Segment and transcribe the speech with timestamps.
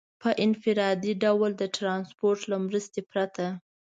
[0.21, 3.45] په انفرادي ډول د ټرانسپورټ له مرستې پرته.